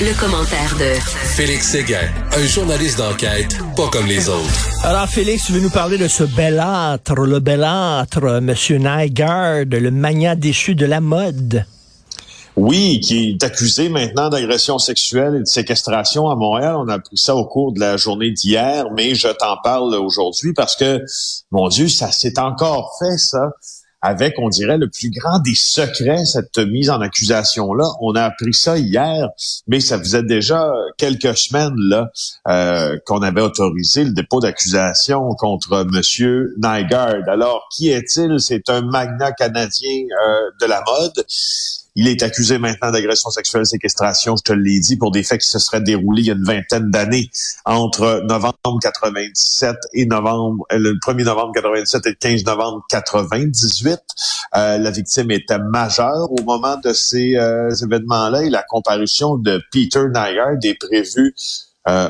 Le, 0.00 0.18
commentaire 0.18 0.74
de 0.78 0.98
Félix 1.36 1.68
Séguin, 1.68 2.08
un 2.32 2.46
journaliste 2.46 2.98
d'enquête 2.98 3.58
pas 3.76 3.88
comme 3.88 4.06
les 4.06 4.28
autres. 4.28 4.84
Alors 4.84 5.06
Félix, 5.08 5.46
tu 5.46 5.52
veux 5.52 5.60
nous 5.60 5.70
parler 5.70 5.98
de 5.98 6.08
ce 6.08 6.24
belâtre, 6.24 7.14
le 7.14 7.40
belâtre, 7.40 8.40
Monsieur 8.40 8.78
Nygaard, 8.78 9.64
le 9.70 9.90
magnat 9.90 10.34
déchu 10.34 10.74
de 10.74 10.86
la 10.86 11.00
mode? 11.00 11.66
Oui, 12.56 13.00
qui 13.00 13.30
est 13.30 13.44
accusé 13.44 13.88
maintenant 13.88 14.28
d'agression 14.28 14.78
sexuelle 14.78 15.36
et 15.36 15.40
de 15.40 15.46
séquestration 15.46 16.28
à 16.28 16.36
Montréal. 16.36 16.76
On 16.78 16.88
a 16.88 16.94
appris 16.94 17.16
ça 17.16 17.34
au 17.34 17.46
cours 17.46 17.72
de 17.72 17.80
la 17.80 17.96
journée 17.96 18.30
d'hier, 18.30 18.86
mais 18.94 19.14
je 19.14 19.28
t'en 19.28 19.56
parle 19.62 19.94
aujourd'hui 19.94 20.52
parce 20.52 20.76
que, 20.76 21.02
mon 21.50 21.68
Dieu, 21.68 21.88
ça 21.88 22.10
s'est 22.10 22.38
encore 22.38 22.96
fait, 22.98 23.16
ça 23.18 23.52
avec, 24.02 24.34
on 24.38 24.48
dirait, 24.48 24.78
le 24.78 24.88
plus 24.88 25.10
grand 25.10 25.38
des 25.38 25.54
secrets, 25.54 26.24
cette 26.24 26.58
mise 26.58 26.90
en 26.90 27.00
accusation-là. 27.00 27.84
On 28.00 28.14
a 28.14 28.24
appris 28.24 28.52
ça 28.52 28.76
hier, 28.76 29.28
mais 29.68 29.80
ça 29.80 29.98
faisait 29.98 30.24
déjà 30.24 30.70
quelques 30.98 31.36
semaines 31.36 31.76
là 31.76 32.10
euh, 32.48 32.98
qu'on 33.06 33.22
avait 33.22 33.40
autorisé 33.40 34.04
le 34.04 34.10
dépôt 34.10 34.40
d'accusation 34.40 35.34
contre 35.34 35.86
Monsieur 35.90 36.54
Nygaard. 36.58 37.28
Alors, 37.28 37.68
qui 37.74 37.90
est-il? 37.90 38.40
C'est 38.40 38.68
un 38.68 38.80
magnat 38.82 39.32
canadien 39.32 40.04
euh, 40.26 40.50
de 40.60 40.66
la 40.66 40.82
mode. 40.84 41.24
Il 41.94 42.08
est 42.08 42.22
accusé 42.22 42.58
maintenant 42.58 42.90
d'agression 42.90 43.28
sexuelle, 43.30 43.66
séquestration, 43.66 44.34
je 44.36 44.42
te 44.42 44.52
l'ai 44.52 44.80
dit, 44.80 44.96
pour 44.96 45.10
des 45.10 45.22
faits 45.22 45.42
qui 45.42 45.50
se 45.50 45.58
seraient 45.58 45.82
déroulés 45.82 46.22
il 46.22 46.26
y 46.26 46.30
a 46.30 46.34
une 46.34 46.44
vingtaine 46.44 46.90
d'années, 46.90 47.30
entre 47.66 48.22
novembre 48.26 48.78
97 48.80 49.76
et 49.92 50.06
novembre, 50.06 50.64
euh, 50.72 50.78
le 50.78 50.94
1er 50.94 51.24
novembre 51.24 51.52
97 51.54 52.06
et 52.06 52.08
le 52.10 52.14
15 52.14 52.44
novembre 52.46 52.82
98. 52.88 54.00
Euh, 54.54 54.78
la 54.78 54.90
victime 54.90 55.30
était 55.32 55.58
majeure 55.58 56.30
au 56.30 56.42
moment 56.44 56.76
de 56.82 56.94
ces 56.94 57.36
euh, 57.36 57.70
événements-là 57.70 58.44
et 58.44 58.50
la 58.50 58.62
comparution 58.62 59.36
de 59.36 59.62
Peter 59.70 60.04
Nygaard 60.06 60.56
est 60.62 60.78
prévue 60.78 61.34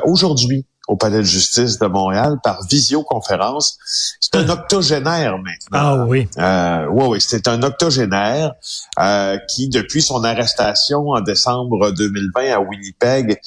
aujourd'hui 0.05 0.67
au 0.93 0.97
Palais 0.97 1.19
de 1.19 1.23
justice 1.23 1.79
de 1.79 1.87
Montréal 1.87 2.37
par 2.43 2.63
visioconférence. 2.67 3.79
C'est 4.21 4.37
un 4.37 4.49
octogénaire 4.51 5.39
maintenant. 5.39 5.71
Ah 5.73 6.05
oui. 6.07 6.29
Euh, 6.37 6.87
oui, 6.91 7.05
oui, 7.09 7.21
c'est 7.21 7.49
un 7.49 7.63
octogénaire 7.63 8.53
euh, 9.01 9.39
qui, 9.49 9.71
depuis 9.71 10.03
son 10.03 10.23
arrestation 10.23 11.09
en 11.09 11.23
décembre 11.23 11.93
2020 11.93 12.53
à 12.53 12.61
Winnipeg, 12.61 13.41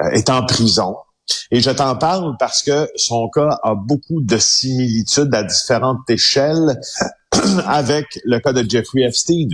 euh, 0.00 0.10
est 0.10 0.28
en 0.30 0.44
prison. 0.44 0.96
Et 1.52 1.60
je 1.60 1.70
t'en 1.70 1.94
parle 1.94 2.34
parce 2.40 2.62
que 2.62 2.88
son 2.96 3.28
cas 3.28 3.60
a 3.62 3.76
beaucoup 3.76 4.20
de 4.20 4.36
similitudes 4.36 5.32
à 5.32 5.44
différentes 5.44 6.10
échelles 6.10 6.80
avec 7.66 8.06
le 8.24 8.40
cas 8.40 8.52
de 8.52 8.68
Jeffrey 8.68 9.02
Epstein 9.02 9.48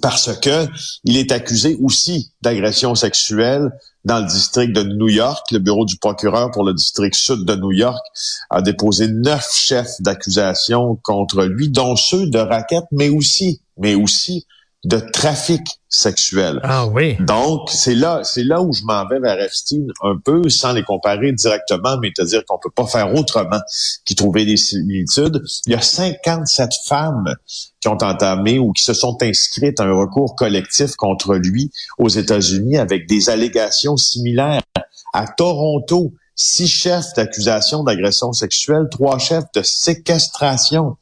parce 0.00 0.36
que 0.38 0.66
il 1.04 1.16
est 1.16 1.32
accusé 1.32 1.76
aussi 1.82 2.32
d'agression 2.40 2.94
sexuelle 2.94 3.70
dans 4.04 4.20
le 4.20 4.26
district 4.26 4.72
de 4.72 4.82
New 4.82 5.08
York. 5.08 5.46
Le 5.50 5.58
bureau 5.58 5.84
du 5.84 5.96
procureur 5.96 6.50
pour 6.50 6.64
le 6.64 6.74
district 6.74 7.14
sud 7.14 7.44
de 7.44 7.54
New 7.54 7.72
York 7.72 8.04
a 8.50 8.62
déposé 8.62 9.08
neuf 9.08 9.48
chefs 9.52 10.00
d'accusation 10.00 10.98
contre 11.02 11.44
lui, 11.44 11.68
dont 11.68 11.96
ceux 11.96 12.28
de 12.28 12.38
raquettes, 12.38 12.88
mais 12.90 13.10
aussi, 13.10 13.60
mais 13.78 13.94
aussi 13.94 14.46
de 14.84 14.98
trafic 14.98 15.62
sexuel. 15.88 16.58
Ah 16.64 16.86
oui. 16.86 17.16
Donc, 17.20 17.70
c'est 17.70 17.94
là, 17.94 18.22
c'est 18.24 18.42
là 18.42 18.62
où 18.62 18.72
je 18.72 18.82
m'en 18.82 19.06
vais 19.06 19.20
vers 19.20 19.40
Epstein 19.40 19.86
un 20.02 20.16
peu, 20.16 20.48
sans 20.48 20.72
les 20.72 20.82
comparer 20.82 21.32
directement, 21.32 21.98
mais 22.00 22.10
te 22.12 22.22
dire 22.22 22.42
qu'on 22.46 22.58
peut 22.58 22.70
pas 22.74 22.86
faire 22.86 23.14
autrement 23.14 23.60
qu'y 24.04 24.16
trouver 24.16 24.44
des 24.44 24.56
similitudes. 24.56 25.40
Il 25.66 25.72
y 25.72 25.76
a 25.76 25.80
57 25.80 26.70
femmes 26.86 27.34
qui 27.80 27.88
ont 27.88 27.98
entamé 28.02 28.58
ou 28.58 28.72
qui 28.72 28.84
se 28.84 28.94
sont 28.94 29.16
inscrites 29.22 29.78
à 29.78 29.84
un 29.84 29.92
recours 29.92 30.34
collectif 30.34 30.96
contre 30.96 31.34
lui 31.34 31.70
aux 31.98 32.08
États-Unis 32.08 32.78
avec 32.78 33.06
des 33.06 33.30
allégations 33.30 33.96
similaires. 33.96 34.62
À 35.14 35.28
Toronto, 35.28 36.12
six 36.34 36.68
chefs 36.68 37.14
d'accusation 37.16 37.82
d'agression 37.84 38.32
sexuelle, 38.32 38.86
trois 38.90 39.18
chefs 39.18 39.44
de 39.54 39.62
séquestration. 39.62 40.96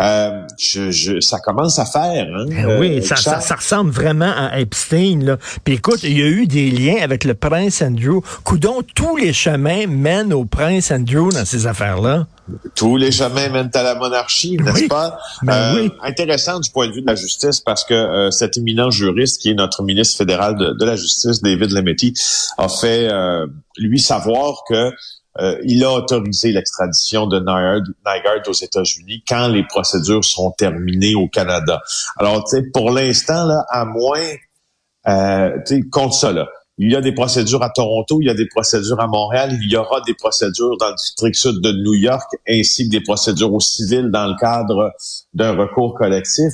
Euh, 0.00 0.46
je, 0.58 0.90
je, 0.90 1.20
ça 1.20 1.38
commence 1.38 1.78
à 1.78 1.84
faire. 1.84 2.26
Hein, 2.34 2.46
eh 2.50 2.80
oui, 2.80 2.98
euh, 2.98 3.02
ça, 3.02 3.14
ça, 3.14 3.40
ça, 3.40 3.54
ressemble 3.56 3.90
vraiment 3.90 4.32
à 4.36 4.58
Epstein. 4.58 5.20
Là. 5.20 5.36
Puis 5.64 5.74
écoute, 5.74 6.00
il 6.02 6.18
y 6.18 6.22
a 6.22 6.26
eu 6.26 6.46
des 6.46 6.70
liens 6.70 6.96
avec 7.02 7.24
le 7.24 7.34
prince 7.34 7.82
Andrew. 7.82 8.20
Coudon, 8.42 8.82
tous 8.94 9.16
les 9.16 9.32
chemins 9.32 9.86
mènent 9.86 10.32
au 10.32 10.44
prince 10.44 10.90
Andrew 10.90 11.30
dans 11.30 11.44
ces 11.44 11.66
affaires-là. 11.66 12.26
Tous 12.74 12.96
les 12.96 13.10
chemins 13.10 13.48
mènent 13.48 13.70
à 13.74 13.82
la 13.82 13.94
monarchie, 13.94 14.56
n'est-ce 14.56 14.86
pas? 14.88 15.18
Ben 15.42 15.52
euh, 15.52 15.74
oui. 15.76 15.92
Intéressant 16.02 16.60
du 16.60 16.70
point 16.70 16.88
de 16.88 16.92
vue 16.92 17.02
de 17.02 17.06
la 17.06 17.14
justice 17.14 17.60
parce 17.60 17.84
que 17.84 17.94
euh, 17.94 18.30
cet 18.30 18.56
éminent 18.56 18.90
juriste 18.90 19.40
qui 19.40 19.50
est 19.50 19.54
notre 19.54 19.82
ministre 19.82 20.16
fédéral 20.16 20.56
de, 20.56 20.72
de 20.72 20.84
la 20.84 20.96
Justice, 20.96 21.42
David 21.42 21.70
Lametti, 21.70 22.14
a 22.58 22.68
fait 22.68 23.08
euh, 23.10 23.46
lui 23.76 24.00
savoir 24.00 24.62
que 24.68 24.92
euh, 25.40 25.58
il 25.64 25.82
a 25.84 25.92
autorisé 25.92 26.52
l'extradition 26.52 27.26
de 27.26 27.38
Nygaard 27.40 28.48
aux 28.48 28.52
États-Unis 28.52 29.24
quand 29.26 29.48
les 29.48 29.64
procédures 29.64 30.24
sont 30.24 30.50
terminées 30.50 31.14
au 31.14 31.28
Canada. 31.28 31.80
Alors, 32.18 32.44
tu 32.44 32.56
sais, 32.56 32.62
pour 32.72 32.90
l'instant, 32.90 33.46
là, 33.46 33.64
à 33.70 33.84
moins, 33.84 34.28
euh, 35.08 35.56
tu 35.66 35.76
sais, 35.76 35.82
compte 35.90 36.12
ça, 36.12 36.32
là. 36.32 36.48
Il 36.78 36.90
y 36.90 36.96
a 36.96 37.00
des 37.00 37.12
procédures 37.12 37.62
à 37.62 37.70
Toronto, 37.70 38.20
il 38.20 38.26
y 38.26 38.30
a 38.30 38.34
des 38.34 38.48
procédures 38.48 39.00
à 39.00 39.06
Montréal, 39.06 39.58
il 39.62 39.70
y 39.70 39.76
aura 39.76 40.00
des 40.02 40.14
procédures 40.14 40.76
dans 40.78 40.88
le 40.88 40.94
district 40.96 41.34
sud 41.34 41.60
de 41.60 41.72
New 41.72 41.94
York, 41.94 42.30
ainsi 42.48 42.88
que 42.88 42.90
des 42.90 43.02
procédures 43.02 43.52
au 43.52 43.60
civil 43.60 44.10
dans 44.10 44.26
le 44.26 44.34
cadre 44.38 44.92
d'un 45.34 45.54
recours 45.54 45.94
collectif. 45.94 46.52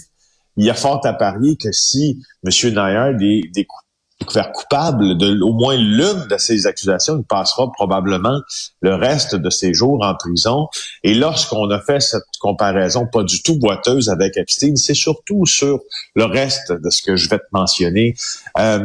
Il 0.56 0.64
y 0.64 0.70
a 0.70 0.74
fort 0.74 1.00
à 1.06 1.12
parier 1.12 1.56
que 1.56 1.70
si 1.70 2.20
M. 2.44 2.50
Est, 2.50 3.22
est 3.22 3.50
découvert 3.54 4.50
coupable 4.52 5.16
de 5.16 5.40
au 5.40 5.52
moins 5.52 5.76
l'une 5.76 6.26
de 6.28 6.36
ces 6.36 6.66
accusations, 6.66 7.18
il 7.18 7.24
passera 7.24 7.70
probablement 7.72 8.40
le 8.80 8.94
reste 8.94 9.36
de 9.36 9.50
ses 9.50 9.72
jours 9.72 10.04
en 10.04 10.14
prison. 10.14 10.66
Et 11.04 11.14
lorsqu'on 11.14 11.70
a 11.70 11.80
fait 11.80 12.00
cette 12.00 12.24
comparaison 12.40 13.06
pas 13.06 13.22
du 13.22 13.42
tout 13.42 13.56
boiteuse 13.58 14.08
avec 14.08 14.36
Epstein, 14.36 14.74
c'est 14.74 14.94
surtout 14.94 15.46
sur 15.46 15.78
le 16.16 16.24
reste 16.24 16.72
de 16.72 16.90
ce 16.90 17.02
que 17.02 17.16
je 17.16 17.28
vais 17.28 17.38
te 17.38 17.48
mentionner. 17.52 18.14
Euh, 18.58 18.80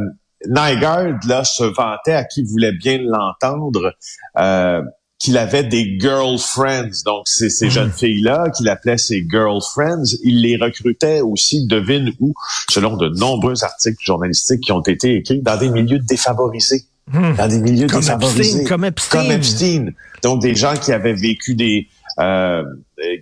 Nygaard, 0.47 1.19
là, 1.27 1.43
se 1.43 1.63
vantait 1.63 2.13
à 2.13 2.23
qui 2.23 2.43
voulait 2.43 2.73
bien 2.73 2.99
l'entendre. 2.99 3.93
Euh, 4.37 4.81
qu'il 5.23 5.37
avait 5.37 5.63
des 5.63 5.97
girlfriends, 5.99 6.89
donc 7.05 7.23
c'est 7.27 7.49
ces 7.49 7.69
jeunes 7.69 7.87
hmm. 7.87 7.93
filles-là 7.93 8.49
qu'il 8.57 8.67
appelait 8.67 8.97
ses 8.97 9.25
girlfriends. 9.25 10.03
Il 10.21 10.41
les 10.41 10.57
recrutait 10.57 11.21
aussi, 11.21 11.65
devine 11.65 12.11
où, 12.19 12.33
selon 12.69 12.97
de 12.97 13.07
nombreux 13.07 13.63
articles 13.63 14.03
journalistiques 14.03 14.59
qui 14.59 14.73
ont 14.73 14.81
été 14.81 15.15
écrits 15.15 15.41
dans 15.41 15.55
des 15.55 15.69
milieux 15.69 15.99
défavorisés. 15.99 16.83
Hmm. 17.07 17.35
Dans 17.35 17.47
des 17.47 17.59
milieux 17.59 17.87
comme 17.87 18.01
défavorisés. 18.01 18.41
Epstein, 18.41 18.65
comme 18.65 18.83
Epstein. 18.83 19.21
Comme 19.21 19.31
Epstein. 19.31 19.85
Donc 20.23 20.41
des 20.41 20.55
gens 20.55 20.75
qui 20.75 20.91
avaient 20.91 21.13
vécu 21.13 21.55
des... 21.55 21.87
Euh, 22.19 22.63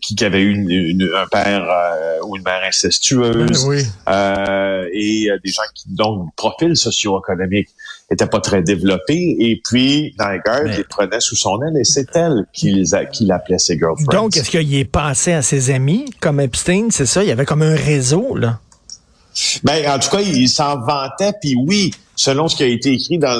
qui, 0.01 0.15
qui 0.15 0.25
avaient 0.25 0.41
eu 0.41 0.51
une, 0.51 0.69
une, 0.69 1.11
un 1.15 1.27
père 1.27 1.67
euh, 1.69 2.19
ou 2.25 2.35
une 2.37 2.43
mère 2.43 2.61
incestueuse 2.67 3.65
oui. 3.65 3.83
euh, 4.09 4.85
et 4.93 5.29
euh, 5.29 5.37
des 5.43 5.51
gens 5.51 5.61
qui 5.73 5.85
donc 5.89 6.33
profil 6.35 6.75
socio-économique 6.75 7.69
était 8.09 8.27
pas 8.27 8.41
très 8.41 8.61
développé. 8.61 9.37
Et 9.39 9.61
puis, 9.63 10.13
Nygaard 10.19 10.63
Mais... 10.65 10.77
les 10.77 10.83
prenait 10.83 11.19
sous 11.19 11.35
son 11.35 11.61
aile 11.61 11.77
et 11.79 11.83
c'est 11.83 12.15
elle 12.15 12.45
qu'il 12.53 12.83
qu 12.85 13.31
appelait 13.31 13.57
ses 13.57 13.77
girlfriends. 13.77 14.11
Donc, 14.11 14.37
est-ce 14.37 14.49
qu'il 14.49 14.75
est 14.75 14.85
passé 14.85 15.33
à 15.33 15.41
ses 15.41 15.71
amis 15.71 16.05
comme 16.19 16.39
Epstein? 16.39 16.87
C'est 16.91 17.05
ça? 17.05 17.23
Il 17.23 17.29
y 17.29 17.31
avait 17.31 17.45
comme 17.45 17.61
un 17.61 17.75
réseau, 17.75 18.35
là? 18.35 18.59
Ben, 19.63 19.89
en 19.89 19.97
tout 19.97 20.09
cas, 20.09 20.19
il 20.19 20.49
s'en 20.49 20.77
vantait, 20.81 21.31
puis 21.41 21.55
oui, 21.55 21.91
selon 22.21 22.47
ce 22.47 22.55
qui 22.55 22.61
a 22.61 22.67
été 22.67 22.91
écrit 22.91 23.17
dans 23.17 23.33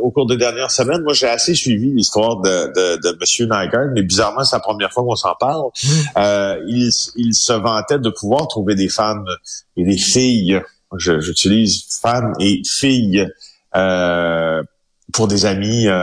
au 0.00 0.10
cours 0.10 0.26
des 0.26 0.38
dernières 0.38 0.70
semaines, 0.70 1.02
moi 1.02 1.12
j'ai 1.12 1.28
assez 1.28 1.54
suivi 1.54 1.92
l'histoire 1.92 2.40
de, 2.40 2.72
de, 2.74 2.96
de 3.02 3.08
M. 3.10 3.48
Nygaard, 3.50 3.92
mais 3.94 4.02
bizarrement, 4.02 4.42
c'est 4.42 4.56
la 4.56 4.60
première 4.60 4.90
fois 4.90 5.02
qu'on 5.04 5.16
s'en 5.16 5.34
parle. 5.38 5.66
Mmh. 5.66 5.88
Euh, 6.16 6.56
il, 6.66 6.90
il 7.16 7.34
se 7.34 7.52
vantait 7.52 7.98
de 7.98 8.08
pouvoir 8.08 8.48
trouver 8.48 8.74
des 8.74 8.88
femmes 8.88 9.26
et 9.76 9.84
des 9.84 9.98
filles, 9.98 10.62
j'utilise 10.96 11.84
femmes 12.00 12.32
et 12.40 12.62
filles 12.66 13.28
euh, 13.76 14.62
pour 15.12 15.28
des 15.28 15.44
amis 15.44 15.86
euh, 15.86 16.02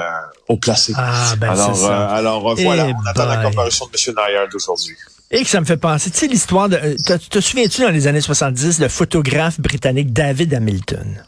au 0.49 0.57
placé. 0.57 0.93
Ah, 0.95 1.33
ben 1.39 1.49
alors, 1.49 1.85
alors 1.85 2.55
voilà, 2.55 2.89
on 2.89 3.09
attend 3.09 3.25
la 3.25 3.37
comparution 3.37 3.87
de 3.87 3.91
M. 3.91 4.15
Nayard 4.15 4.49
d'aujourd'hui. 4.49 4.95
Et 5.31 5.41
que 5.41 5.49
ça 5.49 5.59
me 5.59 5.65
fait 5.65 5.77
penser, 5.77 6.11
tu 6.11 6.19
sais, 6.19 6.27
l'histoire 6.27 6.69
de... 6.69 6.77
Te, 6.77 7.13
te 7.13 7.39
souviens-tu 7.39 7.81
dans 7.81 7.89
les 7.89 8.05
années 8.05 8.21
70, 8.21 8.79
le 8.79 8.87
photographe 8.87 9.59
britannique 9.59 10.13
David 10.13 10.53
Hamilton? 10.53 11.23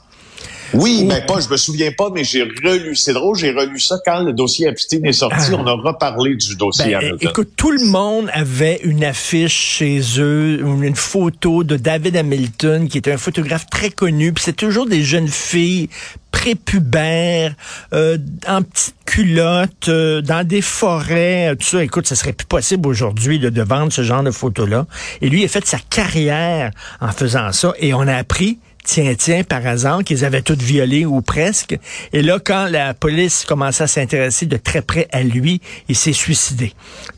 Oui, 0.74 1.06
mais 1.08 1.26
pas, 1.26 1.40
je 1.40 1.50
me 1.50 1.58
souviens 1.58 1.92
pas, 1.92 2.10
mais 2.14 2.24
j'ai 2.24 2.44
relu. 2.44 2.96
C'est 2.96 3.14
drôle, 3.14 3.38
j'ai 3.38 3.52
relu 3.52 3.80
ça 3.80 3.98
quand 4.06 4.24
le 4.24 4.34
dossier 4.34 4.68
Epstein 4.68 5.04
est 5.04 5.14
sorti. 5.14 5.52
Ah. 5.52 5.58
On 5.60 5.68
a 5.68 5.74
reparlé 5.74 6.36
du 6.36 6.56
dossier 6.56 6.92
ben, 6.92 6.96
Hamilton. 6.96 7.30
Écoute, 7.30 7.50
tout 7.56 7.72
le 7.72 7.86
monde 7.86 8.30
avait 8.34 8.80
une 8.84 9.04
affiche 9.04 9.78
chez 9.78 10.02
eux, 10.20 10.60
une 10.62 10.96
photo 10.96 11.64
de 11.64 11.78
David 11.78 12.18
Hamilton, 12.18 12.88
qui 12.88 12.98
était 12.98 13.12
un 13.12 13.18
photographe 13.18 13.68
très 13.70 13.90
connu. 13.90 14.34
Puis 14.34 14.44
c'est 14.44 14.56
toujours 14.56 14.86
des 14.86 15.04
jeunes 15.04 15.28
filles 15.28 15.90
prépubères, 16.32 17.54
euh, 17.94 18.18
en 18.48 18.62
petites 18.62 18.96
culottes, 19.06 19.88
euh, 19.88 20.22
dans 20.22 20.46
des 20.46 20.62
forêts, 20.62 21.56
tout 21.58 21.66
ça. 21.66 21.84
Écoute, 21.84 22.08
ce 22.08 22.16
serait 22.16 22.34
plus 22.34 22.46
possible 22.46 22.88
aujourd'hui 22.88 23.40
de, 23.40 23.50
de 23.50 23.62
vendre 23.62 23.94
ce 23.94 24.04
genre 24.04 24.22
de 24.22 24.32
photos-là. 24.32 24.86
Et 25.22 25.30
lui, 25.30 25.42
il 25.42 25.46
a 25.46 25.48
fait 25.48 25.66
sa 25.66 25.78
carrière 25.78 26.72
en 27.00 27.12
faisant 27.12 27.52
ça. 27.54 27.74
Et 27.80 27.94
on 27.94 28.02
a 28.02 28.16
appris 28.16 28.60
tiens, 28.86 29.14
tiens, 29.18 29.44
par 29.44 29.66
hasard, 29.68 30.04
qu'ils 30.04 30.24
avaient 30.24 30.42
toutes 30.42 30.62
violées 30.62 31.06
ou 31.06 31.22
presque. 31.22 31.78
Et 32.14 32.22
là, 32.22 32.40
quand 32.40 32.68
la 32.68 32.94
police 32.94 33.46
commençait 33.46 33.84
à 33.84 33.88
s'intéresser 33.88 34.46
de 34.46 34.58
très 34.58 34.82
près 34.82 35.08
à 35.12 35.24
lui, 35.24 35.62
il 35.90 35.96
s'est 35.96 36.14
suicidé. 36.14 36.74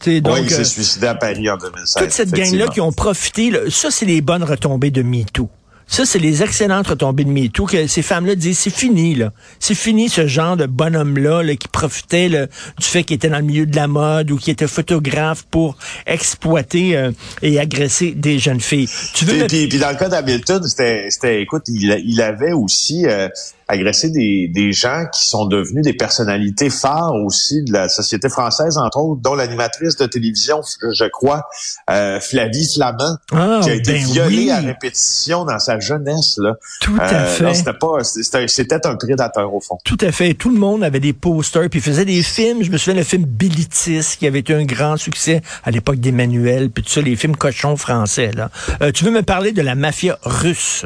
donc, 0.06 0.36
oui, 0.36 0.42
il 0.44 0.50
s'est 0.50 0.64
suicidé 0.64 1.08
à 1.08 1.16
Paris 1.16 1.50
en 1.50 1.58
2016. 1.58 2.04
Toute 2.04 2.12
cette 2.12 2.32
gang-là 2.32 2.68
qui 2.68 2.82
ont 2.82 2.92
profité, 2.92 3.52
ça, 3.70 3.92
c'est 3.92 4.06
les 4.06 4.22
bonnes 4.22 4.44
retombées 4.44 4.92
de 4.92 5.04
MeToo. 5.04 5.50
Ça, 5.88 6.06
c'est 6.06 6.20
les 6.20 6.44
excellentes 6.44 6.88
retombées 6.88 7.24
de 7.24 7.30
MeToo 7.30 7.66
que 7.66 7.88
ces 7.88 8.02
femmes-là 8.02 8.36
disent, 8.36 8.60
c'est 8.60 8.70
fini, 8.70 9.16
là. 9.16 9.32
C'est 9.60 9.76
fini 9.76 10.10
ce 10.10 10.28
genre 10.28 10.58
de 10.58 10.66
bonhomme-là 10.66 11.44
là, 11.44 11.56
qui 11.56 11.68
profitait 11.70 12.30
du 12.30 12.48
fait 12.80 13.04
qu'il 13.04 13.16
était 13.16 13.30
dans 13.30 13.40
le 13.40 13.46
milieu 13.46 13.66
de 13.66 13.76
la 13.76 13.88
mode 13.88 14.32
ou 14.32 14.38
qui 14.38 14.52
était 14.52 14.68
photographe 14.68 15.46
pour 15.50 15.78
exploiter 16.06 16.98
euh, 16.98 17.12
et 17.42 17.60
agresser 17.60 18.12
des 18.12 18.38
jeunes 18.38 18.62
filles. 18.62 18.90
Tu 19.14 19.26
veux 19.26 19.48
puis, 19.48 19.68
puis, 19.68 19.80
dans 19.80 19.90
le 19.90 19.96
cas 19.96 20.10
d'Hamilton, 20.10 20.62
c'était, 20.64 21.42
écoute, 21.42 21.64
il, 21.68 22.04
il 22.06 22.22
avait 22.22 22.52
aussi... 22.52 23.06
Euh, 23.06 23.30
agresser 23.68 24.10
des, 24.10 24.48
des 24.48 24.72
gens 24.72 25.06
qui 25.12 25.26
sont 25.26 25.46
devenus 25.46 25.84
des 25.84 25.94
personnalités 25.94 26.70
phares 26.70 27.16
aussi 27.16 27.64
de 27.64 27.74
la 27.74 27.90
société 27.90 28.30
française, 28.30 28.78
entre 28.78 29.00
autres, 29.00 29.22
dont 29.22 29.36
l'animatrice 29.36 29.98
de 29.98 30.06
télévision, 30.06 30.62
je 30.82 31.06
crois, 31.10 31.48
euh, 31.90 32.20
Flavie 32.20 32.68
Flamand, 32.74 33.18
ah, 33.34 33.60
qui 33.64 33.70
a 33.70 33.74
été 33.74 33.94
ben 33.94 34.06
violée 34.06 34.52
à 34.52 34.60
répétition 34.60 35.46
dans 35.46 35.60
sa 35.60 35.80
jeunesse. 35.80 36.38
Là. 36.38 36.56
Tout 36.82 36.96
à 37.00 37.14
euh, 37.14 37.26
fait. 37.26 37.54
C'était 37.54 37.74
pas, 37.74 38.04
c'était 38.04 38.88
un 38.88 38.96
prédateur 38.96 39.54
au 39.54 39.60
fond. 39.60 39.78
Tout 39.84 39.98
à 40.02 40.12
fait. 40.12 40.34
Tout 40.34 40.50
le 40.50 40.60
monde 40.60 40.84
avait 40.84 41.00
des 41.00 41.14
posters, 41.14 41.70
puis 41.70 41.82
faisait 41.82 42.06
des 42.06 42.24
films. 42.24 42.64
Je 42.64 42.72
me 42.72 42.78
souviens 42.78 43.00
le 43.00 43.04
film 43.04 43.26
Bilitis, 43.26 44.16
qui 44.18 44.28
avait 44.28 44.40
été 44.40 44.54
un 44.54 44.66
grand 44.66 44.98
succès 44.98 45.42
à 45.64 45.72
l'époque 45.72 45.98
d'Emmanuel, 45.98 46.70
puis 46.70 46.84
tout 46.84 46.90
ça, 46.90 47.02
les 47.02 47.16
films 47.16 47.36
cochons 47.36 47.76
français. 47.76 48.32
Là. 48.34 48.50
Euh, 48.82 48.92
tu 48.92 49.04
veux 49.04 49.12
me 49.12 49.24
parler 49.24 49.52
de 49.52 49.62
la 49.62 49.76
mafia 49.76 50.18
russe? 50.24 50.86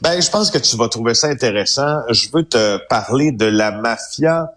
Ben, 0.00 0.20
je 0.20 0.30
pense 0.30 0.50
que 0.50 0.58
tu 0.58 0.76
vas 0.76 0.88
trouver 0.88 1.14
ça 1.14 1.28
intéressant. 1.28 2.00
Je 2.10 2.28
veux 2.32 2.44
te 2.44 2.78
parler 2.88 3.32
de 3.32 3.46
la 3.46 3.72
mafia. 3.72 4.52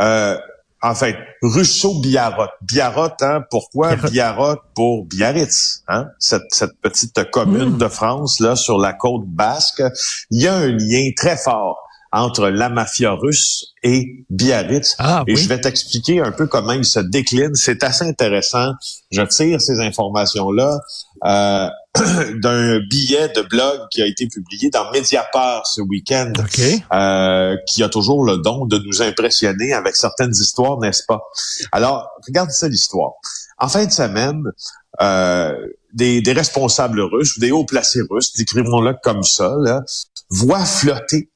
Euh, 0.00 0.38
en 0.82 0.94
fait, 0.94 1.16
Russo-Biarrot. 1.42 2.48
Biarrot, 2.62 3.10
hein, 3.20 3.42
pourquoi 3.50 3.96
Biarrot 3.96 4.56
pour 4.74 5.04
Biarritz, 5.04 5.82
hein? 5.88 6.06
cette, 6.18 6.54
cette 6.54 6.78
petite 6.80 7.30
commune 7.30 7.74
hmm. 7.74 7.78
de 7.78 7.88
France 7.88 8.40
là 8.40 8.56
sur 8.56 8.78
la 8.78 8.94
côte 8.94 9.26
basque. 9.26 9.82
Il 10.30 10.40
y 10.40 10.48
a 10.48 10.54
un 10.54 10.68
lien 10.68 11.10
très 11.14 11.36
fort 11.36 11.76
entre 12.12 12.48
la 12.48 12.68
mafia 12.68 13.12
russe 13.12 13.74
et 13.82 14.24
Biarritz. 14.30 14.96
Ah, 14.98 15.22
et 15.26 15.36
je 15.36 15.48
vais 15.48 15.60
t'expliquer 15.60 16.20
un 16.20 16.32
peu 16.32 16.46
comment 16.46 16.72
il 16.72 16.84
se 16.84 16.98
décline. 16.98 17.54
C'est 17.54 17.84
assez 17.84 18.04
intéressant. 18.04 18.72
Je 19.12 19.22
tire 19.22 19.60
ces 19.60 19.80
informations-là 19.80 20.80
euh, 21.24 21.68
d'un 22.40 22.80
billet 22.88 23.28
de 23.30 23.42
blog 23.42 23.80
qui 23.90 24.00
a 24.00 24.06
été 24.06 24.28
publié 24.28 24.70
dans 24.70 24.90
Mediapart 24.92 25.66
ce 25.66 25.80
week-end, 25.80 26.32
euh, 26.92 27.56
qui 27.66 27.82
a 27.82 27.88
toujours 27.88 28.24
le 28.24 28.38
don 28.38 28.66
de 28.66 28.78
nous 28.78 29.02
impressionner 29.02 29.72
avec 29.72 29.96
certaines 29.96 30.30
histoires, 30.30 30.78
n'est-ce 30.78 31.02
pas? 31.06 31.20
Alors, 31.72 32.08
regarde 32.26 32.50
ça 32.50 32.68
l'histoire. 32.68 33.12
En 33.58 33.68
fin 33.68 33.84
de 33.84 33.90
semaine, 33.90 34.42
euh, 35.00 35.54
des, 35.92 36.20
des, 36.20 36.32
responsables 36.32 37.00
russes, 37.00 37.38
des 37.38 37.50
hauts 37.50 37.64
placés 37.64 38.02
russes, 38.08 38.34
décrivons-le 38.34 38.94
comme 39.02 39.24
ça, 39.24 39.54
là, 39.58 39.82
voient 40.30 40.64
flotter 40.64 41.30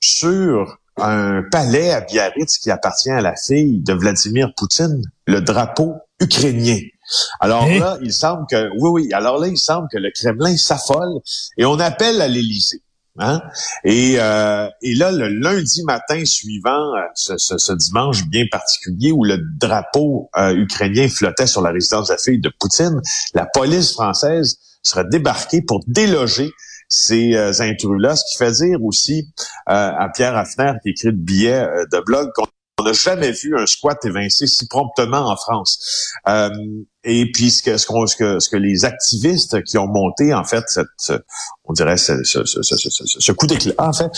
sur 0.00 0.78
un 0.96 1.42
palais 1.50 1.92
à 1.92 2.00
Biarritz 2.00 2.58
qui 2.58 2.70
appartient 2.70 3.10
à 3.10 3.20
la 3.20 3.34
fille 3.36 3.80
de 3.80 3.92
Vladimir 3.92 4.52
Poutine, 4.56 5.02
le 5.26 5.40
drapeau 5.40 5.94
ukrainien. 6.20 6.78
Alors 7.40 7.66
là, 7.66 7.98
il 8.02 8.12
semble 8.12 8.46
que, 8.50 8.68
oui, 8.78 9.04
oui, 9.04 9.12
alors 9.12 9.38
là, 9.38 9.48
il 9.48 9.58
semble 9.58 9.88
que 9.92 9.98
le 9.98 10.10
Kremlin 10.14 10.56
s'affole 10.56 11.20
et 11.56 11.64
on 11.64 11.78
appelle 11.78 12.20
à 12.20 12.28
l'Élysée. 12.28 12.82
Hein? 13.18 13.42
Et, 13.84 14.16
euh, 14.18 14.68
et 14.82 14.94
là, 14.94 15.10
le 15.10 15.28
lundi 15.28 15.82
matin 15.84 16.24
suivant 16.24 16.94
euh, 16.94 17.02
ce, 17.14 17.36
ce, 17.36 17.72
dimanche 17.72 18.24
bien 18.26 18.44
particulier 18.50 19.12
où 19.12 19.24
le 19.24 19.38
drapeau 19.58 20.30
euh, 20.36 20.54
ukrainien 20.54 21.08
flottait 21.08 21.46
sur 21.46 21.60
la 21.60 21.70
résidence 21.70 22.08
de 22.08 22.14
la 22.14 22.18
fille 22.18 22.40
de 22.40 22.50
Poutine, 22.58 23.00
la 23.34 23.46
police 23.46 23.92
française 23.92 24.58
sera 24.82 25.04
débarquée 25.04 25.60
pour 25.60 25.80
déloger 25.86 26.50
ces 26.88 27.34
euh, 27.34 27.52
intrus-là, 27.60 28.16
ce 28.16 28.24
qui 28.30 28.38
fait 28.38 28.52
dire 28.52 28.82
aussi 28.82 29.28
euh, 29.68 29.72
à 29.72 30.08
Pierre 30.14 30.36
Hafner, 30.36 30.72
qui 30.82 30.90
écrit 30.90 31.08
le 31.08 31.14
billet 31.14 31.66
de 31.92 32.00
blog, 32.04 32.30
qu'on 32.80 32.88
n'a 32.88 32.92
jamais 32.92 33.32
vu 33.32 33.56
un 33.58 33.66
squat 33.66 33.98
évincé 34.04 34.46
si 34.46 34.66
promptement 34.66 35.30
en 35.30 35.36
France. 35.36 36.14
et 37.04 37.30
puis 37.32 37.50
ce 37.50 37.62
que, 37.62 37.76
ce, 37.76 38.16
que, 38.16 38.38
ce 38.40 38.48
que 38.48 38.56
les 38.56 38.84
activistes 38.84 39.62
qui 39.64 39.78
ont 39.78 39.86
monté 39.88 40.34
en 40.34 40.44
fait 40.44 40.64
cette, 40.68 41.12
on 41.64 41.72
dirait 41.72 41.96
ce, 41.96 42.22
ce, 42.24 42.44
ce, 42.44 42.62
ce 42.62 43.32
coup 43.32 43.46
d'éclat 43.46 43.74
en 43.78 43.92
fait 43.92 44.10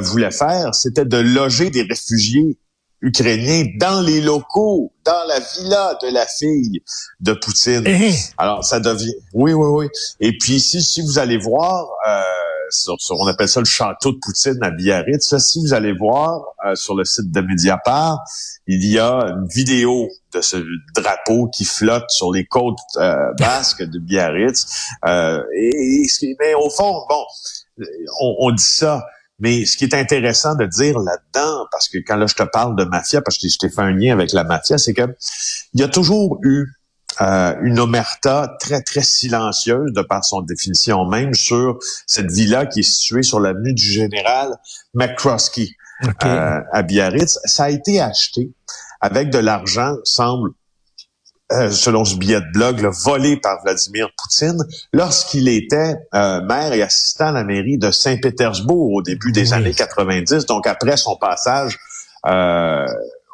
voulaient 0.00 0.30
faire, 0.30 0.74
c'était 0.74 1.04
de 1.04 1.18
loger 1.18 1.70
des 1.70 1.82
réfugiés 1.82 2.58
ukrainiens 3.04 3.66
dans 3.76 4.00
les 4.00 4.20
locaux, 4.20 4.92
dans 5.04 5.24
la 5.28 5.38
villa 5.38 5.98
de 6.02 6.08
la 6.08 6.26
fille 6.26 6.82
de 7.20 7.34
Poutine. 7.34 7.84
Eh. 7.86 8.14
Alors, 8.38 8.64
ça 8.64 8.80
devient... 8.80 9.14
Oui, 9.34 9.52
oui, 9.52 9.66
oui. 9.68 9.88
Et 10.20 10.36
puis, 10.38 10.58
si, 10.58 10.82
si 10.82 11.02
vous 11.02 11.18
allez 11.18 11.36
voir, 11.36 11.86
euh, 12.08 12.22
sur, 12.74 12.96
on 13.18 13.26
appelle 13.26 13.48
ça 13.48 13.60
le 13.60 13.66
château 13.66 14.12
de 14.12 14.18
Poutine 14.18 14.58
à 14.62 14.70
Biarritz, 14.70 15.36
si 15.38 15.60
vous 15.60 15.74
allez 15.74 15.92
voir 15.92 16.42
euh, 16.66 16.74
sur 16.74 16.94
le 16.94 17.04
site 17.04 17.30
de 17.30 17.40
Mediapart, 17.40 18.18
il 18.66 18.84
y 18.84 18.98
a 18.98 19.26
une 19.28 19.46
vidéo 19.46 20.08
de 20.32 20.40
ce 20.40 20.56
drapeau 20.94 21.48
qui 21.48 21.64
flotte 21.64 22.10
sur 22.10 22.32
les 22.32 22.44
côtes 22.44 22.78
euh, 22.96 23.32
basques 23.38 23.82
de 23.82 23.98
Biarritz. 23.98 24.66
Euh, 25.06 25.42
et, 25.56 26.06
mais 26.40 26.54
au 26.54 26.70
fond, 26.70 27.04
bon, 27.08 27.24
on, 28.20 28.36
on 28.40 28.50
dit 28.50 28.62
ça, 28.62 29.04
mais 29.38 29.64
ce 29.64 29.76
qui 29.76 29.84
est 29.84 29.94
intéressant 29.94 30.54
de 30.54 30.66
dire 30.66 30.98
là-dedans, 30.98 31.66
parce 31.70 31.88
que 31.88 31.98
quand 31.98 32.16
là 32.16 32.26
je 32.26 32.34
te 32.34 32.42
parle 32.42 32.76
de 32.76 32.84
mafia, 32.84 33.20
parce 33.20 33.38
que 33.38 33.48
je 33.48 33.58
t'ai 33.58 33.68
fait 33.68 33.82
un 33.82 33.92
lien 33.92 34.12
avec 34.12 34.32
la 34.32 34.44
mafia, 34.44 34.78
c'est 34.78 34.94
que 34.94 35.16
il 35.74 35.80
y 35.80 35.82
a 35.82 35.88
toujours 35.88 36.38
eu 36.42 36.66
euh, 37.20 37.54
une 37.62 37.78
omerta 37.78 38.56
très, 38.60 38.82
très 38.82 39.02
silencieuse 39.02 39.92
de 39.92 40.02
par 40.02 40.24
son 40.24 40.42
définition 40.42 41.04
même 41.06 41.34
sur 41.34 41.78
cette 42.06 42.30
villa 42.30 42.66
qui 42.66 42.80
est 42.80 42.82
située 42.82 43.22
sur 43.22 43.40
l'avenue 43.40 43.72
du 43.74 43.84
Général 43.84 44.56
McCroskey 44.94 45.70
euh, 46.24 46.60
à 46.72 46.82
Biarritz. 46.82 47.38
Ça 47.44 47.64
a 47.64 47.70
été 47.70 48.00
acheté 48.00 48.50
avec 49.00 49.30
de 49.30 49.38
l'argent, 49.38 49.94
semble 50.04 50.50
euh, 51.52 51.70
selon 51.70 52.06
ce 52.06 52.16
billet 52.16 52.40
de 52.40 52.52
blog, 52.54 52.88
volé 53.04 53.36
par 53.36 53.62
Vladimir 53.62 54.08
Poutine 54.16 54.64
lorsqu'il 54.94 55.46
était 55.48 55.94
euh, 56.14 56.40
maire 56.40 56.72
et 56.72 56.80
assistant 56.80 57.26
à 57.26 57.32
la 57.32 57.44
mairie 57.44 57.76
de 57.76 57.90
Saint-Pétersbourg 57.90 58.92
au 58.92 59.02
début 59.02 59.30
des 59.30 59.52
années 59.52 59.74
90, 59.74 60.46
donc 60.46 60.66
après 60.66 60.96
son 60.96 61.16
passage 61.16 61.78
euh, 62.26 62.86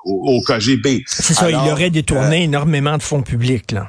au, 0.04 0.40
KGB. 0.46 1.04
C'est 1.06 1.34
ça, 1.34 1.50
il 1.50 1.70
aurait 1.70 1.90
détourné 1.90 2.44
énormément 2.44 2.96
de 2.96 3.02
fonds 3.02 3.22
publics. 3.22 3.72
là. 3.72 3.88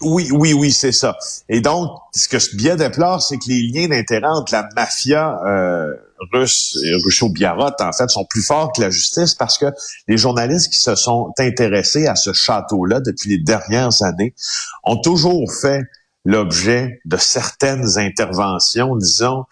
Oui, 0.00 0.28
oui, 0.32 0.52
oui, 0.52 0.70
c'est 0.70 0.92
ça. 0.92 1.16
Et 1.48 1.60
donc, 1.60 1.90
ce 2.12 2.28
que 2.28 2.38
ce 2.38 2.54
billet 2.56 2.76
déplore, 2.76 3.22
c'est 3.22 3.38
que 3.38 3.48
les 3.48 3.62
liens 3.62 3.88
d'intérêt 3.88 4.26
entre 4.26 4.52
la 4.52 4.68
mafia 4.76 5.40
euh, 5.46 5.94
russe 6.32 6.78
et 6.84 6.94
russo-biarrot, 7.04 7.70
en 7.80 7.92
fait, 7.92 8.10
sont 8.10 8.26
plus 8.26 8.42
forts 8.42 8.72
que 8.72 8.82
la 8.82 8.90
justice 8.90 9.34
parce 9.34 9.56
que 9.56 9.66
les 10.08 10.18
journalistes 10.18 10.70
qui 10.70 10.78
se 10.78 10.94
sont 10.94 11.32
intéressés 11.38 12.06
à 12.06 12.16
ce 12.16 12.32
château-là 12.32 13.00
depuis 13.00 13.30
les 13.30 13.38
dernières 13.38 14.02
années 14.02 14.34
ont 14.82 15.00
toujours 15.00 15.50
fait 15.52 15.82
l'objet 16.24 17.00
de 17.04 17.16
certaines 17.16 17.98
interventions, 17.98 18.96
disons, 18.96 19.44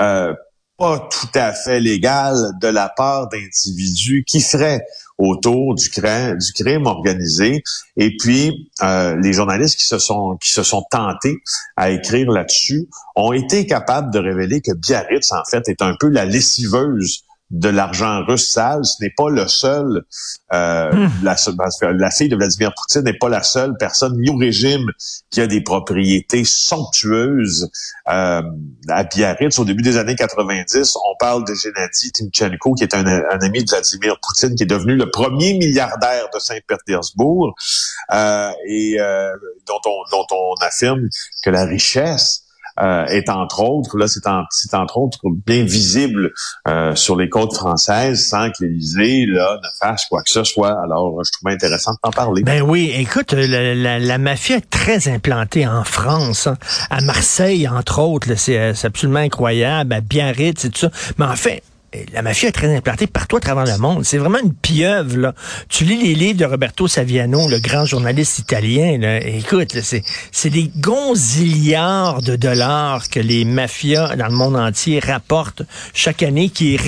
euh, 0.00 0.32
pas 0.80 0.98
tout 1.10 1.38
à 1.38 1.52
fait 1.52 1.78
légales 1.78 2.52
de 2.58 2.68
la 2.68 2.88
part 2.88 3.28
d'individus 3.28 4.24
qui 4.26 4.40
feraient 4.40 4.82
autour 5.18 5.74
du 5.74 5.90
crime, 5.90 6.38
du 6.38 6.52
crime 6.54 6.86
organisé. 6.86 7.62
Et 7.98 8.16
puis, 8.18 8.70
euh, 8.82 9.14
les 9.22 9.34
journalistes 9.34 9.78
qui 9.78 9.86
se 9.86 9.98
sont 9.98 10.38
qui 10.38 10.50
se 10.50 10.62
sont 10.62 10.82
tentés 10.90 11.36
à 11.76 11.90
écrire 11.90 12.30
là-dessus 12.30 12.88
ont 13.14 13.34
été 13.34 13.66
capables 13.66 14.10
de 14.10 14.18
révéler 14.18 14.62
que 14.62 14.72
Biarritz, 14.72 15.30
en 15.32 15.44
fait, 15.50 15.68
est 15.68 15.82
un 15.82 15.94
peu 16.00 16.08
la 16.08 16.24
lessiveuse 16.24 17.24
de 17.50 17.68
l'argent 17.68 18.24
russe 18.24 18.50
sale. 18.50 18.84
Ce 18.84 19.02
n'est 19.02 19.12
pas 19.16 19.28
le 19.28 19.46
seul, 19.48 20.02
euh, 20.52 20.92
hmm. 20.92 21.10
la, 21.22 21.36
la, 21.92 22.10
fille 22.10 22.28
de 22.28 22.36
Vladimir 22.36 22.72
Poutine 22.74 23.02
n'est 23.02 23.18
pas 23.18 23.28
la 23.28 23.42
seule 23.42 23.76
personne 23.78 24.16
ni 24.18 24.30
au 24.30 24.36
régime 24.36 24.86
qui 25.30 25.40
a 25.40 25.46
des 25.46 25.60
propriétés 25.60 26.44
somptueuses 26.44 27.70
euh, 28.08 28.42
à 28.88 29.04
Biarritz. 29.04 29.58
Au 29.58 29.64
début 29.64 29.82
des 29.82 29.96
années 29.96 30.14
90, 30.14 30.96
on 30.96 31.16
parle 31.18 31.44
de 31.44 31.54
Gennady 31.54 32.12
Timchenko, 32.12 32.74
qui 32.74 32.84
est 32.84 32.94
un, 32.94 33.04
ami 33.04 33.64
de 33.64 33.70
Vladimir 33.70 34.16
Poutine, 34.22 34.54
qui 34.54 34.62
est 34.62 34.66
devenu 34.66 34.96
le 34.96 35.10
premier 35.10 35.54
milliardaire 35.54 36.26
de 36.32 36.38
Saint-Pétersbourg 36.38 37.54
euh, 38.12 38.50
et 38.66 39.00
euh, 39.00 39.32
dont, 39.66 39.80
on, 39.86 39.98
dont 40.10 40.26
on 40.30 40.54
affirme 40.64 41.08
que 41.42 41.50
la 41.50 41.64
richesse 41.64 42.44
euh, 42.82 43.04
est 43.06 43.28
entre 43.28 43.62
autres, 43.62 43.96
là, 43.96 44.06
c'est 44.08 44.20
c'est 44.50 44.74
entre 44.74 44.98
autres 44.98 45.18
bien 45.46 45.64
visible 45.64 46.32
euh, 46.68 46.94
sur 46.94 47.16
les 47.16 47.28
côtes 47.28 47.54
françaises 47.54 48.28
sans 48.28 48.50
que 48.50 48.64
l'Élysée 48.64 49.26
là 49.26 49.58
ne 49.62 49.68
fasse 49.78 50.06
quoi 50.06 50.22
que 50.22 50.30
ce 50.30 50.44
soit. 50.44 50.80
Alors, 50.82 51.22
je 51.24 51.30
trouve 51.32 51.52
intéressant 51.52 51.92
de 51.92 51.98
t'en 52.02 52.10
parler. 52.10 52.42
Ben 52.42 52.62
oui, 52.62 52.92
écoute, 52.94 53.32
la, 53.32 54.18
mafia 54.18 54.56
est 54.56 54.70
très 54.70 55.08
implantée 55.08 55.66
en 55.66 55.84
France, 55.84 56.46
hein. 56.46 56.56
à 56.90 57.00
Marseille 57.00 57.68
entre 57.68 58.00
autres, 58.00 58.34
c'est 58.36 58.84
absolument 58.84 59.20
incroyable, 59.20 59.92
à 59.92 60.00
Biarritz 60.00 60.64
et 60.64 60.70
tout 60.70 60.80
ça. 60.80 60.90
Mais 61.18 61.24
en 61.24 61.36
fait, 61.36 61.62
la 62.12 62.22
mafia 62.22 62.48
est 62.48 62.52
très 62.52 62.74
implantée 62.74 63.06
partout 63.06 63.36
à 63.36 63.40
travers 63.40 63.64
le 63.64 63.76
monde. 63.78 64.04
C'est 64.04 64.18
vraiment 64.18 64.38
une 64.38 64.54
pieuvre. 64.54 65.16
Là. 65.16 65.34
Tu 65.68 65.84
lis 65.84 66.00
les 66.00 66.14
livres 66.14 66.38
de 66.38 66.44
Roberto 66.44 66.86
Saviano, 66.86 67.48
le 67.48 67.58
grand 67.58 67.84
journaliste 67.84 68.38
italien. 68.38 68.98
Là. 68.98 69.18
Écoute, 69.26 69.76
c'est, 69.82 70.02
c'est 70.30 70.50
des 70.50 70.70
gonzillards 70.78 72.22
de 72.22 72.36
dollars 72.36 73.08
que 73.08 73.20
les 73.20 73.44
mafias 73.44 74.14
dans 74.16 74.26
le 74.26 74.34
monde 74.34 74.56
entier 74.56 75.00
rapportent 75.00 75.62
chaque 75.92 76.22
année, 76.22 76.48
qui, 76.48 76.78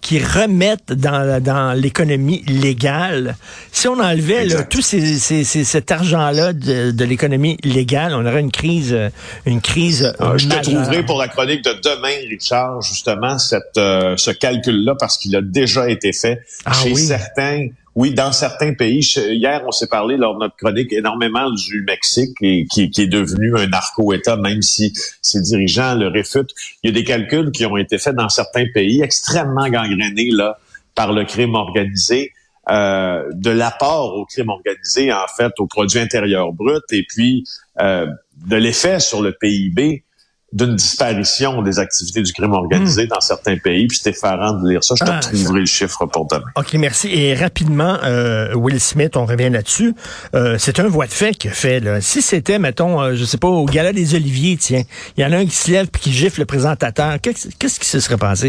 qui 0.00 0.18
remettent 0.18 0.92
dans, 0.92 1.42
dans 1.42 1.72
l'économie 1.72 2.44
légale. 2.46 3.36
Si 3.72 3.88
on 3.88 3.98
enlevait 3.98 4.46
là, 4.46 4.62
tout 4.62 4.82
ces, 4.82 5.18
ces, 5.18 5.44
cet 5.44 5.90
argent-là 5.90 6.52
de, 6.52 6.90
de 6.92 7.04
l'économie 7.04 7.58
légale, 7.64 8.14
on 8.14 8.24
aurait 8.24 8.40
une 8.40 8.52
crise, 8.52 8.96
une 9.46 9.60
crise. 9.60 10.12
Ah, 10.20 10.34
je 10.36 10.46
te 10.46 10.62
trouverai 10.62 11.04
pour 11.04 11.18
la 11.18 11.28
chronique 11.28 11.64
de 11.64 11.72
demain, 11.82 12.14
Richard, 12.28 12.82
justement, 12.82 13.38
cette, 13.38 13.76
euh, 13.78 14.16
ce 14.16 14.30
calcul-là 14.44 14.94
parce 14.98 15.16
qu'il 15.16 15.34
a 15.36 15.40
déjà 15.40 15.88
été 15.88 16.12
fait 16.12 16.42
ah 16.66 16.72
chez 16.72 16.94
certains. 16.94 17.68
Oui, 17.94 18.12
dans 18.12 18.32
certains 18.32 18.74
pays. 18.74 19.00
Hier, 19.16 19.62
on 19.66 19.70
s'est 19.70 19.86
parlé 19.86 20.16
lors 20.16 20.34
de 20.34 20.40
notre 20.40 20.56
chronique 20.56 20.92
énormément 20.92 21.50
du 21.50 21.82
Mexique 21.82 22.36
et 22.42 22.66
qui, 22.66 22.82
est 22.82 23.06
devenu 23.06 23.56
un 23.56 23.68
narco-État, 23.68 24.36
même 24.36 24.62
si 24.62 24.92
ses 25.22 25.40
dirigeants 25.40 25.94
le 25.94 26.08
réfutent. 26.08 26.50
Il 26.82 26.88
y 26.88 26.90
a 26.90 26.94
des 26.94 27.04
calculs 27.04 27.52
qui 27.52 27.64
ont 27.64 27.76
été 27.76 27.98
faits 27.98 28.16
dans 28.16 28.28
certains 28.28 28.66
pays 28.74 29.00
extrêmement 29.00 29.68
gangrénés 29.68 30.30
là 30.30 30.58
par 30.94 31.12
le 31.12 31.24
crime 31.24 31.54
organisé. 31.54 32.32
Euh, 32.70 33.22
de 33.34 33.50
l'apport 33.50 34.16
au 34.16 34.24
crime 34.24 34.48
organisé, 34.48 35.12
en 35.12 35.26
fait, 35.36 35.52
au 35.58 35.66
produit 35.66 35.98
intérieur 35.98 36.52
brut, 36.52 36.82
et 36.92 37.04
puis 37.06 37.44
euh, 37.78 38.06
de 38.46 38.56
l'effet 38.56 39.00
sur 39.00 39.20
le 39.20 39.32
PIB 39.32 40.02
d'une 40.54 40.76
disparition 40.76 41.62
des 41.62 41.80
activités 41.80 42.22
du 42.22 42.32
crime 42.32 42.52
organisé 42.52 43.04
hmm. 43.04 43.08
dans 43.08 43.20
certains 43.20 43.58
pays. 43.58 43.88
Puis 43.88 43.98
c'était 43.98 44.10
effarant 44.10 44.52
de 44.52 44.68
lire 44.68 44.84
ça. 44.84 44.94
Je 44.96 45.04
te 45.04 45.10
ah, 45.10 45.18
trouverai 45.18 45.60
le 45.60 45.66
chiffre 45.66 46.06
pour 46.06 46.26
demain. 46.28 46.44
OK, 46.54 46.72
merci. 46.74 47.08
Et 47.12 47.34
rapidement, 47.34 47.98
euh, 48.04 48.54
Will 48.54 48.80
Smith, 48.80 49.16
on 49.16 49.26
revient 49.26 49.50
là-dessus. 49.50 49.94
Euh, 50.34 50.56
c'est 50.58 50.78
un 50.78 50.86
voie 50.86 51.06
de 51.06 51.12
fait 51.12 51.34
qu'il 51.34 51.50
fait. 51.50 51.80
Là. 51.80 52.00
Si 52.00 52.22
c'était, 52.22 52.60
mettons, 52.60 53.02
euh, 53.02 53.14
je 53.16 53.24
sais 53.24 53.36
pas, 53.36 53.48
au 53.48 53.64
Gala 53.64 53.92
des 53.92 54.14
Oliviers, 54.14 54.56
tiens, 54.56 54.84
il 55.16 55.24
y 55.24 55.26
en 55.26 55.32
a 55.32 55.38
un 55.38 55.44
qui 55.44 55.56
se 55.56 55.72
lève 55.72 55.88
puis 55.88 56.02
qui 56.02 56.12
gifle 56.12 56.40
le 56.40 56.46
présentateur, 56.46 57.20
qu'est-ce, 57.20 57.80
qui 57.80 57.88
se 57.88 57.98
serait 57.98 58.16
passé? 58.16 58.48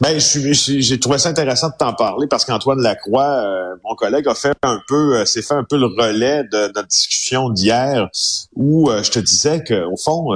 Ben, 0.00 0.18
j'ai 0.18 0.98
trouvé 0.98 1.18
ça 1.18 1.28
intéressant 1.28 1.68
de 1.68 1.74
t'en 1.78 1.92
parler 1.92 2.26
parce 2.26 2.46
qu'Antoine 2.46 2.80
Lacroix, 2.80 3.44
mon 3.84 3.94
collègue, 3.96 4.26
a 4.28 4.34
fait 4.34 4.56
un 4.62 4.80
peu, 4.88 5.24
s'est 5.26 5.42
fait 5.42 5.54
un 5.54 5.64
peu 5.64 5.76
le 5.76 5.86
relais 5.86 6.44
de, 6.44 6.72
notre 6.74 6.88
discussion 6.88 7.50
d'hier 7.50 8.08
où 8.54 8.90
je 8.90 9.10
te 9.10 9.18
disais 9.18 9.62
qu'au 9.62 9.96
fond, 9.96 10.32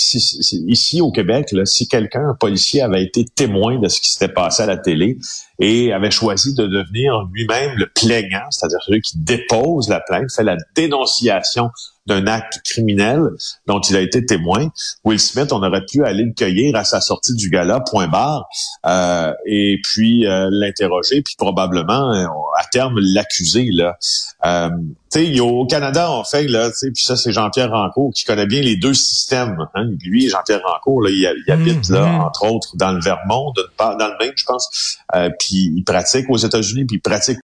ici 0.00 1.00
au 1.00 1.10
Québec, 1.10 1.54
si 1.64 1.88
quelqu'un, 1.88 2.30
un 2.30 2.34
policier, 2.34 2.82
avait 2.82 3.02
été 3.02 3.24
témoin 3.24 3.78
de 3.78 3.88
ce 3.88 4.00
qui 4.00 4.10
s'était 4.10 4.32
passé 4.32 4.62
à 4.62 4.66
la 4.66 4.76
télé 4.76 5.18
et 5.58 5.92
avait 5.92 6.10
choisi 6.10 6.54
de 6.54 6.66
devenir 6.66 7.28
lui-même 7.32 7.76
le 7.76 7.86
plaignant, 7.94 8.50
c'est-à-dire 8.50 8.78
celui 8.84 9.02
qui 9.02 9.18
dépose 9.18 9.88
la 9.88 10.00
plainte, 10.00 10.32
fait 10.34 10.44
la 10.44 10.56
dénonciation 10.74 11.70
d'un 12.10 12.26
acte 12.26 12.60
criminel 12.64 13.20
dont 13.66 13.80
il 13.80 13.96
a 13.96 14.00
été 14.00 14.26
témoin. 14.26 14.68
Will 15.04 15.20
Smith, 15.20 15.52
on 15.52 15.62
aurait 15.62 15.84
pu 15.86 16.04
aller 16.04 16.24
le 16.24 16.32
cueillir 16.32 16.74
à 16.74 16.84
sa 16.84 17.00
sortie 17.00 17.34
du 17.34 17.50
gala, 17.50 17.80
point 17.80 18.08
barre, 18.08 18.48
euh, 18.86 19.32
et 19.46 19.78
puis 19.82 20.26
euh, 20.26 20.48
l'interroger, 20.50 21.22
puis 21.22 21.34
probablement 21.38 22.12
euh, 22.12 22.26
à 22.58 22.64
terme 22.70 22.98
l'accuser 22.98 23.68
là. 23.72 23.96
Euh, 24.44 24.70
tu 25.12 25.34
sais, 25.34 25.40
au 25.40 25.66
Canada, 25.66 26.10
on 26.12 26.22
fait 26.24 26.46
là, 26.46 26.70
puis 26.80 27.02
ça 27.02 27.16
c'est 27.16 27.32
Jean-Pierre 27.32 27.70
Rancourt 27.70 28.12
qui 28.14 28.24
connaît 28.24 28.46
bien 28.46 28.62
les 28.62 28.76
deux 28.76 28.94
systèmes. 28.94 29.56
Hein. 29.74 29.90
Lui, 30.04 30.28
Jean-Pierre 30.28 30.62
Rancourt, 30.64 31.02
là, 31.02 31.10
il, 31.10 31.26
habite 31.50 31.88
là, 31.88 32.04
mm-hmm. 32.04 32.26
entre 32.26 32.44
autres, 32.46 32.76
dans 32.76 32.92
le 32.92 33.00
Vermont, 33.00 33.52
dans 33.78 33.96
le 33.98 34.18
Maine, 34.24 34.32
je 34.36 34.44
pense. 34.44 34.98
puis 35.38 35.72
il 35.76 35.82
pratique 35.84 36.26
aux 36.28 36.36
États-Unis, 36.36 36.84
puis 36.84 36.96
il 36.96 37.00
pratique 37.00 37.38